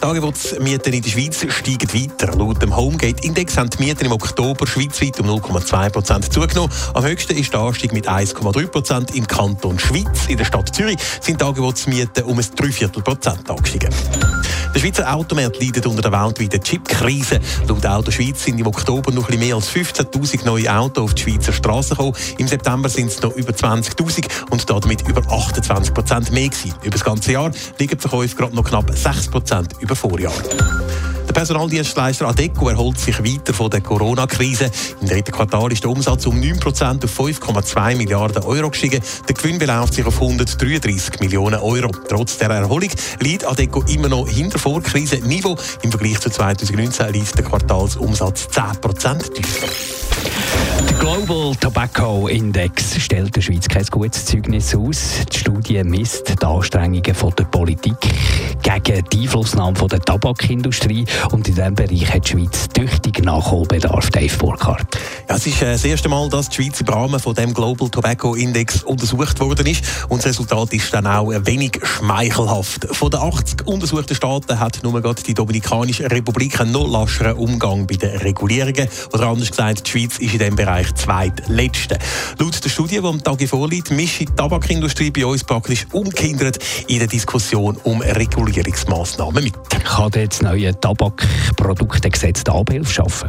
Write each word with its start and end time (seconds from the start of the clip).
Die 0.00 0.04
Angebotsmieten 0.04 0.92
in 0.92 1.02
der 1.02 1.10
Schweiz 1.10 1.44
steigen 1.48 1.92
weiter. 1.92 2.36
Laut 2.36 2.62
dem 2.62 2.76
Homegate-Index 2.76 3.56
haben 3.56 3.68
die 3.68 3.82
Mieten 3.82 4.04
im 4.04 4.12
Oktober 4.12 4.64
schweizweit 4.64 5.18
um 5.18 5.26
0,2% 5.26 6.30
zugenommen. 6.30 6.72
Am 6.94 7.04
höchsten 7.04 7.36
ist 7.36 7.52
der 7.52 7.60
Anstieg 7.60 7.92
mit 7.92 8.08
1,3% 8.08 9.14
im 9.14 9.26
Kanton 9.26 9.76
Schweiz. 9.78 10.26
In 10.28 10.36
der 10.36 10.44
Stadt 10.44 10.72
Zürich 10.74 10.98
sind 11.20 11.40
die 11.40 11.44
Angebotsmieten 11.44 12.22
um 12.24 12.38
ein 12.38 12.46
Dreiviertel 12.54 13.02
Prozent 13.02 13.50
angestiegen. 13.50 13.92
Der 14.74 14.80
Schweizer 14.80 15.14
Automarkt 15.14 15.60
leidet 15.62 15.86
unter 15.86 16.02
der 16.02 16.12
weltweiten 16.12 16.62
Chipkrise. 16.62 17.40
Laut 17.66 17.86
Auto 17.86 18.10
Schweiz 18.10 18.44
sind 18.44 18.60
im 18.60 18.66
Oktober 18.66 19.10
noch 19.12 19.28
ein 19.28 19.38
mehr 19.38 19.54
als 19.54 19.70
15.000 19.70 20.44
neue 20.44 20.72
Autos 20.72 21.04
auf 21.04 21.14
die 21.14 21.22
Schweizer 21.22 21.52
Straße 21.52 21.90
gekommen. 21.90 22.14
Im 22.38 22.46
September 22.46 22.88
sind 22.88 23.08
es 23.08 23.22
noch 23.22 23.34
über 23.34 23.52
20.000 23.52 24.26
und 24.50 24.68
damit 24.68 25.08
über 25.08 25.22
28 25.30 25.94
Prozent 25.94 26.32
mehr 26.32 26.48
gewesen. 26.48 26.74
Über 26.82 26.90
das 26.90 27.04
ganze 27.04 27.32
Jahr 27.32 27.50
liegen 27.78 27.96
die 27.96 28.00
Verkäufe 28.00 28.36
gerade 28.36 28.54
noch 28.54 28.64
knapp 28.64 28.90
6 28.94 29.28
Prozent 29.28 29.74
über 29.80 29.96
Vorjahr. 29.96 30.32
Personaldienstleister 31.38 32.26
Adeco 32.26 32.68
erholt 32.68 32.98
sich 32.98 33.22
weiter 33.22 33.54
von 33.54 33.70
der 33.70 33.80
Corona-Krise. 33.80 34.72
Im 35.00 35.06
dritten 35.06 35.30
Quartal 35.30 35.70
ist 35.70 35.84
der 35.84 35.90
Umsatz 35.92 36.26
um 36.26 36.34
9% 36.34 37.04
auf 37.04 37.16
5,2 37.16 37.94
Milliarden 37.94 38.42
Euro 38.42 38.70
gestiegen. 38.70 39.00
Der 39.28 39.36
Gewinn 39.36 39.56
beläuft 39.56 39.94
sich 39.94 40.04
auf 40.04 40.20
133 40.20 41.20
Millionen 41.20 41.60
Euro. 41.60 41.92
Trotz 42.08 42.38
der 42.38 42.50
Erholung 42.50 42.90
liegt 43.20 43.46
Adeco 43.46 43.84
immer 43.86 44.08
noch 44.08 44.28
hinter 44.28 44.58
Vorkrisenniveau. 44.58 45.56
Im 45.82 45.92
Vergleich 45.92 46.18
zu 46.18 46.28
2019 46.28 47.12
liegt 47.12 47.38
der 47.38 47.44
Quartalsumsatz 47.44 48.48
10% 48.50 49.32
tiefer. 49.32 50.07
Der 50.88 50.96
Global 50.98 51.54
Tobacco 51.56 52.28
Index 52.28 53.00
stellt 53.00 53.34
der 53.36 53.40
Schweiz 53.40 53.68
kein 53.68 53.84
gutes 53.86 54.24
Zeugnis 54.24 54.74
aus. 54.74 55.24
Die 55.32 55.38
Studie 55.38 55.82
misst 55.84 56.40
die 56.40 56.46
Anstrengungen 56.46 57.14
von 57.14 57.32
der 57.38 57.44
Politik 57.44 57.96
gegen 58.62 59.04
die 59.12 59.22
Einflussnahme 59.22 59.76
von 59.76 59.88
der 59.88 60.00
Tabakindustrie 60.00 61.04
und 61.30 61.48
in 61.48 61.54
diesem 61.54 61.74
Bereich 61.74 62.12
hat 62.12 62.26
die 62.26 62.32
Schweiz 62.32 62.68
tüchtig 62.68 63.24
Nachholbedarf. 63.24 64.10
Dave 64.10 64.36
Burkhardt. 64.38 64.97
Es 65.30 65.46
ist 65.46 65.60
äh, 65.60 65.72
das 65.72 65.84
erste 65.84 66.08
Mal, 66.08 66.30
dass 66.30 66.48
die 66.48 66.56
Schweiz 66.56 66.80
im 66.80 66.88
Rahmen 66.88 67.20
von 67.20 67.34
dem 67.34 67.52
Global 67.52 67.90
Tobacco 67.90 68.34
Index 68.34 68.82
untersucht 68.82 69.38
worden 69.40 69.66
ist 69.66 69.84
und 70.08 70.20
das 70.20 70.30
Resultat 70.30 70.72
ist 70.72 70.92
dann 70.94 71.06
auch 71.06 71.30
wenig 71.44 71.78
schmeichelhaft. 71.82 72.88
Von 72.92 73.10
den 73.10 73.20
80 73.20 73.66
untersuchten 73.66 74.14
Staaten 74.14 74.58
hat 74.58 74.82
nur 74.82 74.98
gerade 75.02 75.22
die 75.22 75.34
Dominikanische 75.34 76.10
Republik 76.10 76.58
einen 76.58 76.72
noch 76.72 76.88
lascheren 76.88 77.36
Umgang 77.36 77.86
bei 77.86 77.96
den 77.96 78.16
Regulierungen. 78.16 78.88
Oder 79.12 79.26
anders 79.26 79.50
gesagt, 79.50 79.86
die 79.86 79.90
Schweiz 79.90 80.18
ist 80.18 80.32
in 80.32 80.38
diesem 80.38 80.56
Bereich 80.56 80.94
zweitletzte. 80.94 81.98
Laut 82.38 82.64
der 82.64 82.70
Studie, 82.70 83.00
die 83.00 83.06
am 83.06 83.22
Tag 83.22 83.46
vorliegt, 83.46 83.90
mischt 83.90 84.20
die 84.20 84.24
Tabakindustrie 84.24 85.10
bei 85.10 85.26
uns 85.26 85.44
praktisch 85.44 85.86
ungehindert 85.92 86.58
in 86.86 87.00
der 87.00 87.06
Diskussion 87.06 87.76
um 87.84 88.00
Regulierungsmaßnahmen 88.00 89.44
mit. 89.44 89.54
Kann 89.84 90.10
das 90.10 90.40
neue 90.40 90.78
Tabakproduktegesetz 90.80 92.44
die 92.44 92.50
Abhilfe 92.50 92.90
schaffen? 92.90 93.28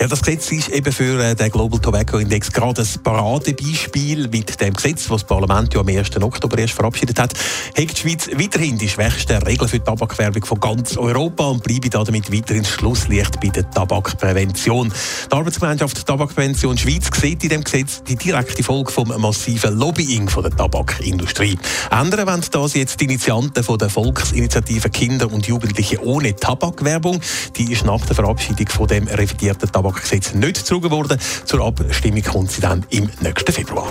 Ja, 0.00 0.08
das 0.08 0.22
Gesetz 0.22 0.50
ist 0.50 0.70
eben 0.70 0.90
für 0.92 1.22
äh, 1.22 1.34
den 1.34 1.50
Global 1.50 1.78
Tobacco 1.78 2.16
Index 2.16 2.50
gerade 2.50 2.80
ein 2.80 3.02
Paradebeispiel 3.02 4.28
mit 4.28 4.58
dem 4.58 4.72
Gesetz, 4.72 5.02
das 5.02 5.08
das 5.08 5.24
Parlament 5.24 5.74
ja 5.74 5.80
am 5.80 5.88
1. 5.88 6.16
Oktober 6.22 6.56
erst 6.56 6.72
verabschiedet 6.72 7.20
hat. 7.20 7.34
Hat 7.34 7.76
die 7.76 7.94
Schweiz 7.94 8.30
weiterhin 8.32 8.78
die 8.78 8.88
schwächsten 8.88 9.36
Regeln 9.42 9.68
für 9.68 9.78
die 9.78 9.84
Tabakwerbung 9.84 10.42
von 10.46 10.58
ganz 10.58 10.96
Europa 10.96 11.48
und 11.48 11.62
bleibe 11.62 11.90
damit 11.90 12.32
weiterhin 12.32 12.64
Schlusslicht 12.64 13.38
bei 13.42 13.48
der 13.48 13.68
Tabakprävention. 13.70 14.90
Die 15.30 15.36
Arbeitsgemeinschaft 15.36 16.06
Tabakprävention 16.06 16.78
Schweiz 16.78 17.10
sieht 17.20 17.44
in 17.44 17.50
dem 17.50 17.64
Gesetz 17.64 18.02
die 18.02 18.16
direkte 18.16 18.62
Folge 18.62 18.90
vom 18.90 19.08
massiven 19.20 19.78
Lobbying 19.78 20.30
von 20.30 20.44
der 20.44 20.56
Tabakindustrie. 20.56 21.58
Ändern 21.90 22.26
wollen 22.26 22.44
das 22.50 22.72
jetzt 22.72 23.00
die 23.00 23.04
Initianten 23.04 23.62
von 23.62 23.76
der 23.76 23.90
Volksinitiative 23.90 24.88
Kinder 24.88 25.30
und 25.30 25.46
Jugendliche 25.46 26.02
ohne 26.02 26.34
Tabakwerbung. 26.34 27.20
Die 27.56 27.70
ist 27.70 27.84
nach 27.84 28.06
der 28.06 28.16
Verabschiedung 28.16 28.68
von 28.70 28.86
dem 28.86 29.06
revidierten 29.06 29.70
Tabak 29.70 29.89
Tabakgesetz 29.90 30.34
nicht 30.34 30.58
gezogen 30.58 30.90
worden. 30.90 31.18
Zur 31.44 31.66
Abstimmung 31.66 32.22
kommt 32.22 32.50
sie 32.52 32.60
dann 32.60 32.84
im 32.90 33.10
nächsten 33.20 33.52
Februar. 33.52 33.88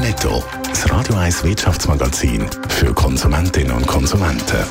Netto, 0.00 0.42
das 0.68 0.90
Radio 0.90 1.16
1 1.16 1.44
Wirtschaftsmagazin 1.44 2.46
für 2.68 2.94
Konsumentinnen 2.94 3.72
und 3.72 3.86
Konsumenten. 3.86 4.64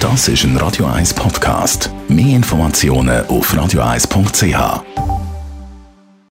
Das 0.00 0.28
ist 0.28 0.44
ein 0.44 0.56
Radio 0.56 0.86
1 0.86 1.14
Podcast. 1.14 1.90
Mehr 2.08 2.36
Informationen 2.36 3.26
auf 3.26 3.52
radio1.ch. 3.52 5.05